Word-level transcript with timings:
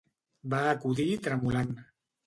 Va 0.53 0.63
acudir 0.71 1.07
tremolant. 1.29 1.75